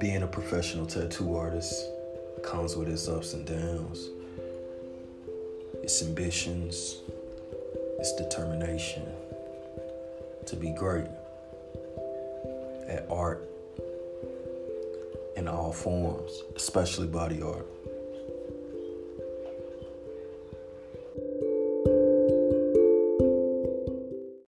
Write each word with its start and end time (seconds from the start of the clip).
being 0.00 0.22
a 0.22 0.26
professional 0.26 0.86
tattoo 0.86 1.36
artist 1.36 1.86
comes 2.42 2.76
with 2.76 2.88
its 2.88 3.08
ups 3.08 3.32
and 3.32 3.46
downs, 3.46 4.08
its 5.82 6.02
ambitions, 6.02 6.98
its 7.98 8.14
determination 8.16 9.02
to 10.46 10.56
be 10.56 10.70
great 10.72 11.06
at 12.88 13.06
art 13.10 13.48
in 15.36 15.48
all 15.48 15.72
forms, 15.72 16.42
especially 16.56 17.06
body 17.06 17.40
art. 17.40 17.66